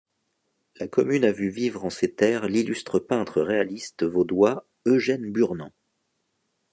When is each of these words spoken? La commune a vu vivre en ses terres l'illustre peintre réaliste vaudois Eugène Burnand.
La 0.77 0.87
commune 0.87 1.25
a 1.25 1.31
vu 1.31 1.51
vivre 1.51 1.85
en 1.85 1.91
ses 1.91 2.15
terres 2.15 2.47
l'illustre 2.47 2.97
peintre 2.97 3.39
réaliste 3.39 4.01
vaudois 4.03 4.67
Eugène 4.87 5.31
Burnand. 5.31 5.73